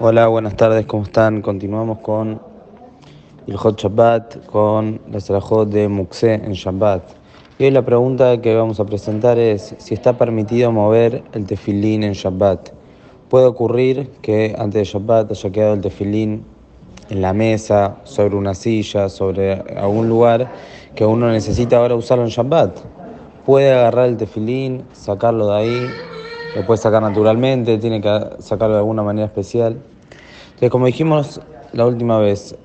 [0.00, 1.40] Hola, buenas tardes, ¿cómo están?
[1.40, 2.42] Continuamos con
[3.46, 7.04] el Hot Shabbat, con la Sarajot de Muxé en Shabbat.
[7.60, 12.02] Y hoy la pregunta que vamos a presentar es si está permitido mover el tefilín
[12.02, 12.70] en Shabbat.
[13.28, 16.44] Puede ocurrir que antes de Shabbat haya quedado el tefilín
[17.08, 20.50] en la mesa, sobre una silla, sobre algún lugar
[20.96, 22.80] que uno necesita ahora usarlo en Shabbat.
[23.46, 25.86] Puede agarrar el tefilín, sacarlo de ahí,
[26.54, 29.78] lo puede sacar naturalmente, tiene que sacarlo de alguna manera especial.
[30.46, 31.40] Entonces, como dijimos
[31.72, 32.56] la última vez,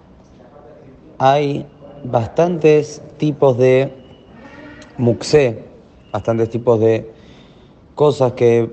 [1.18, 1.66] hay
[2.04, 3.94] bastantes tipos de
[4.98, 5.64] muxé,
[6.12, 7.12] bastantes tipos de
[7.96, 8.70] cosas que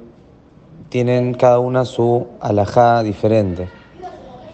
[0.88, 3.68] tienen cada una su alajá diferente.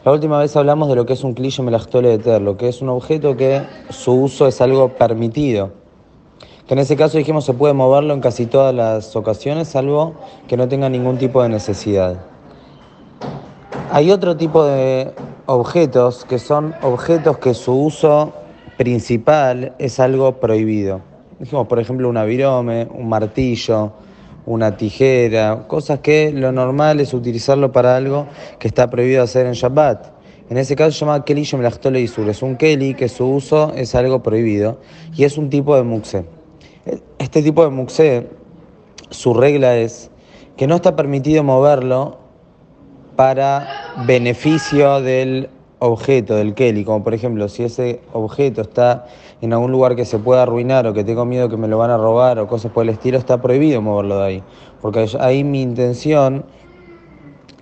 [0.05, 2.83] La última vez hablamos de lo que es un cliché melastole de lo que es
[2.83, 5.82] un objeto que su uso es algo permitido
[6.67, 10.15] que en ese caso dijimos se puede moverlo en casi todas las ocasiones, salvo
[10.49, 12.17] que no tenga ningún tipo de necesidad.
[13.91, 15.13] Hay otro tipo de
[15.47, 18.33] objetos que son objetos que su uso
[18.79, 21.01] principal es algo prohibido.
[21.39, 23.93] Dijimos, por ejemplo, un avirome, un martillo,
[24.47, 28.27] una tijera, cosas que lo normal es utilizarlo para algo
[28.59, 30.07] que está prohibido hacer en Shabbat.
[30.51, 32.29] En ese caso se llama Keli y Isur.
[32.29, 34.81] Es un Keli que su uso es algo prohibido
[35.17, 36.25] y es un tipo de muxe.
[37.19, 38.29] Este tipo de muxé,
[39.11, 40.11] su regla es
[40.57, 42.19] que no está permitido moverlo
[43.15, 43.69] para
[44.07, 49.07] beneficio del objeto, del Kelly, como por ejemplo si ese objeto está
[49.41, 51.91] en algún lugar que se pueda arruinar o que tengo miedo que me lo van
[51.91, 54.43] a robar o cosas por el estilo, está prohibido moverlo de ahí,
[54.81, 56.45] porque ahí mi intención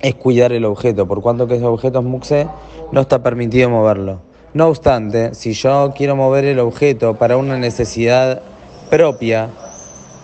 [0.00, 2.48] es cuidar el objeto, por cuanto que ese objeto es muxé,
[2.92, 4.20] no está permitido moverlo.
[4.52, 8.42] No obstante, si yo quiero mover el objeto para una necesidad
[8.90, 9.48] propia,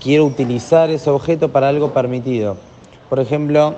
[0.02, 2.56] quiero utilizar ese objeto para algo permitido.
[3.08, 3.76] Por ejemplo,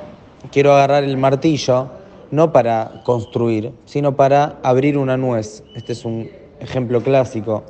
[0.50, 1.90] quiero agarrar el martillo
[2.30, 5.62] no para construir, sino para abrir una nuez.
[5.74, 6.30] Este es un
[6.60, 7.64] ejemplo clásico.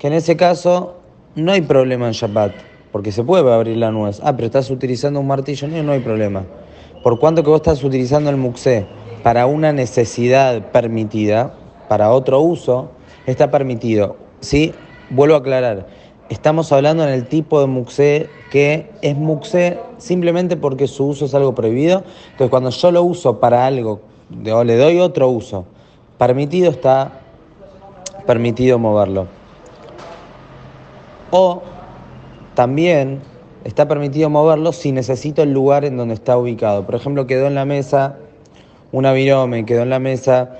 [0.00, 0.96] Que en ese caso
[1.34, 2.52] no hay problema en Shabbat,
[2.90, 4.20] porque se puede abrir la nuez.
[4.24, 6.44] Ah, pero estás utilizando un martillo, no, no hay problema.
[7.02, 8.86] Por cuanto que vos estás utilizando el muxé
[9.22, 11.54] para una necesidad permitida,
[11.88, 12.90] para otro uso,
[13.26, 14.16] está permitido.
[14.40, 14.72] ¿Sí?
[15.10, 15.86] Vuelvo a aclarar
[16.32, 21.34] estamos hablando en el tipo de muxé que es muxé simplemente porque su uso es
[21.34, 22.04] algo prohibido.
[22.32, 24.00] Entonces, cuando yo lo uso para algo,
[24.52, 25.66] o le doy otro uso,
[26.18, 27.20] permitido está
[28.26, 29.26] permitido moverlo.
[31.30, 31.62] O
[32.54, 33.20] también
[33.64, 36.84] está permitido moverlo si necesito el lugar en donde está ubicado.
[36.84, 38.16] Por ejemplo, quedó en la mesa
[38.90, 40.50] un avirome, quedó en la mesa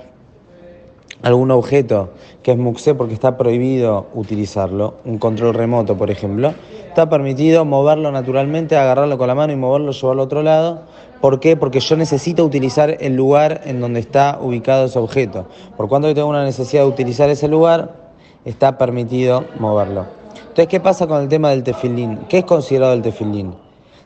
[1.23, 2.09] algún objeto
[2.43, 6.53] que es muxé porque está prohibido utilizarlo, un control remoto por ejemplo,
[6.87, 10.81] está permitido moverlo naturalmente, agarrarlo con la mano y moverlo, llevarlo a otro lado.
[11.21, 11.55] ¿Por qué?
[11.55, 15.47] Porque yo necesito utilizar el lugar en donde está ubicado ese objeto.
[15.77, 17.95] Por cuanto tengo una necesidad de utilizar ese lugar,
[18.43, 20.05] está permitido moverlo.
[20.35, 22.19] Entonces, ¿qué pasa con el tema del tefilín?
[22.27, 23.55] ¿Qué es considerado el tefilín?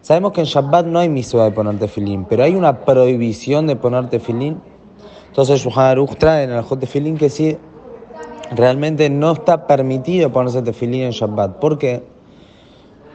[0.02, 3.76] Sabemos que en Shabbat no hay misión de poner tefilín, pero hay una prohibición de
[3.76, 4.62] poner tefilín.
[5.38, 7.56] Entonces Shulchan trae en el Hot Tefilín que sí,
[8.56, 11.60] realmente no está permitido ponerse tefilín en Shabbat.
[11.60, 12.02] ¿Por qué?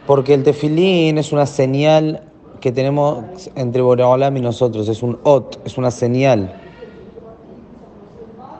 [0.06, 2.22] Porque el tefilín es una señal
[2.60, 3.24] que tenemos
[3.56, 6.54] entre Boreolam y nosotros, es un ot, es una señal.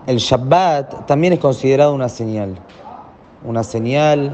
[0.08, 2.58] El Shabbat también es considerado una señal,
[3.44, 4.32] una señal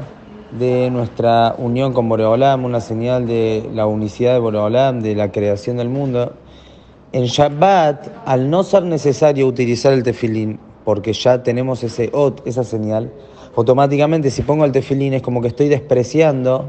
[0.53, 5.77] de nuestra unión con Boreolam, una señal de la unicidad de Boreolam, de la creación
[5.77, 6.33] del mundo.
[7.11, 12.63] En Shabbat, al no ser necesario utilizar el tefilín, porque ya tenemos ese ot, esa
[12.63, 13.11] señal,
[13.55, 16.65] automáticamente si pongo el tefilín es como que estoy despreciando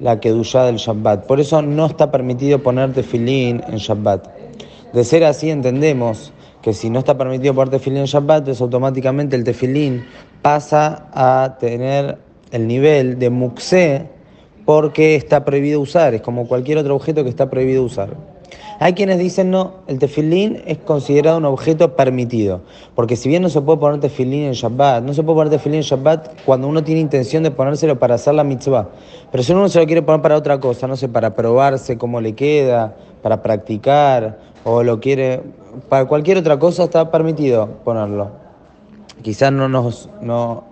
[0.00, 1.26] la kedushá del Shabbat.
[1.26, 4.26] Por eso no está permitido poner tefilín en Shabbat.
[4.92, 9.36] De ser así entendemos que si no está permitido poner tefilín en Shabbat, entonces automáticamente
[9.36, 10.04] el tefilín
[10.42, 12.18] pasa a tener
[12.50, 14.08] el nivel de muxé
[14.64, 18.33] porque está prohibido usar, es como cualquier otro objeto que está prohibido usar.
[18.80, 22.62] Hay quienes dicen no, el tefilín es considerado un objeto permitido,
[22.94, 25.78] porque si bien no se puede poner tefilín en Shabbat, no se puede poner tefilín
[25.78, 28.88] en Shabbat cuando uno tiene intención de ponérselo para hacer la mitzvah,
[29.30, 32.20] pero si uno se lo quiere poner para otra cosa, no sé, para probarse cómo
[32.20, 35.42] le queda, para practicar, o lo quiere,
[35.88, 38.30] para cualquier otra cosa está permitido ponerlo.
[39.22, 40.64] Quizás no nos, no,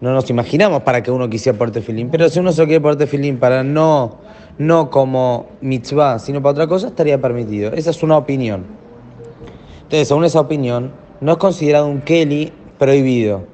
[0.00, 2.80] no nos imaginamos para que uno quisiera poner tefilín, pero si uno se lo quiere
[2.80, 4.18] poner tefilín para no
[4.58, 7.72] no como mitzvah, sino para otra cosa, estaría permitido.
[7.72, 8.66] Esa es una opinión.
[9.84, 13.44] Entonces, según esa opinión, no es considerado un keli prohibido.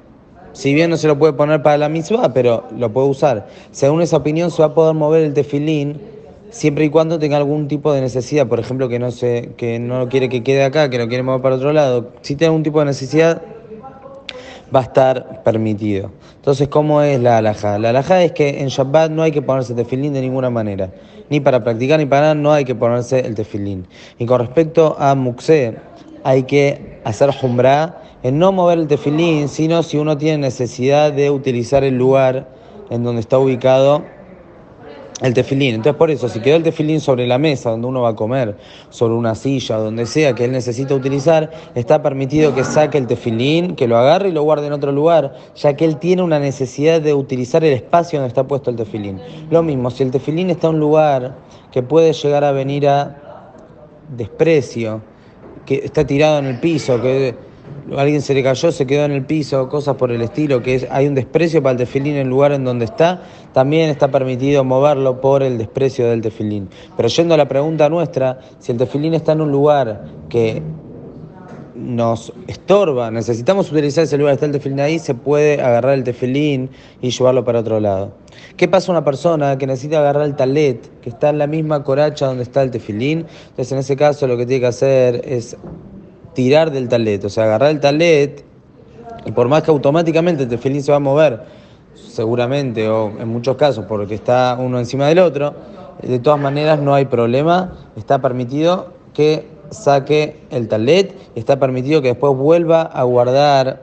[0.53, 3.47] Si bien no se lo puede poner para la mitzvah, pero lo puede usar.
[3.71, 6.01] Según esa opinión, se va a poder mover el tefilín
[6.49, 10.09] siempre y cuando tenga algún tipo de necesidad, por ejemplo, que no, se, que no
[10.09, 12.79] quiere que quede acá, que lo quiere mover para otro lado, si tiene algún tipo
[12.79, 13.41] de necesidad,
[14.73, 16.11] va a estar permitido.
[16.35, 17.79] Entonces, ¿cómo es la alhaja?
[17.79, 20.91] La alhaja es que en Shabbat no hay que ponerse tefilín de ninguna manera.
[21.29, 23.87] Ni para practicar ni para nada no hay que ponerse el tefilín.
[24.19, 25.75] Y con respecto a Muxé,
[26.23, 31.29] hay que hacer jumbra en no mover el tefilín, sino si uno tiene necesidad de
[31.29, 32.47] utilizar el lugar
[32.89, 34.03] en donde está ubicado
[35.21, 35.75] el tefilín.
[35.75, 38.57] Entonces, por eso, si quedó el tefilín sobre la mesa donde uno va a comer,
[38.89, 43.75] sobre una silla, donde sea que él necesita utilizar, está permitido que saque el tefilín,
[43.75, 47.01] que lo agarre y lo guarde en otro lugar, ya que él tiene una necesidad
[47.01, 49.19] de utilizar el espacio donde está puesto el tefilín.
[49.49, 51.35] Lo mismo, si el tefilín está en un lugar
[51.71, 53.53] que puede llegar a venir a
[54.09, 55.01] desprecio,
[55.65, 57.35] que está tirado en el piso, que
[57.97, 60.87] alguien se le cayó, se quedó en el piso, cosas por el estilo, que es,
[60.89, 63.21] hay un desprecio para el tefilín en el lugar en donde está,
[63.53, 66.69] también está permitido moverlo por el desprecio del tefilín.
[66.97, 70.61] Pero yendo a la pregunta nuestra, si el tefilín está en un lugar que
[71.75, 76.69] nos estorba, necesitamos utilizar ese lugar, está el tefilín ahí, se puede agarrar el tefilín
[77.01, 78.13] y llevarlo para otro lado.
[78.57, 81.83] ¿Qué pasa a una persona que necesita agarrar el talet, que está en la misma
[81.83, 83.25] coracha donde está el tefilín?
[83.49, 85.57] Entonces en ese caso lo que tiene que hacer es
[86.35, 88.45] tirar del talet, o sea, agarrar el talet
[89.25, 91.41] y por más que automáticamente el tefilín se va a mover,
[91.95, 95.55] seguramente, o en muchos casos porque está uno encima del otro,
[96.03, 102.09] de todas maneras no hay problema, está permitido que saque el talet, está permitido que
[102.09, 103.81] después vuelva a guardar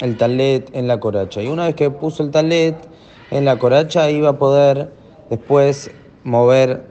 [0.00, 1.42] el talet en la coracha.
[1.42, 2.76] Y una vez que puso el talet
[3.30, 4.92] en la coracha, iba a poder
[5.28, 5.90] después
[6.22, 6.84] mover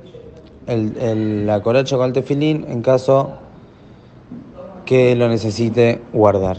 [0.67, 3.37] la coracha con el tefilín en caso
[4.87, 6.57] que lo necesite guardar.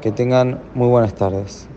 [0.00, 1.67] Que tengan muy buenas tardes.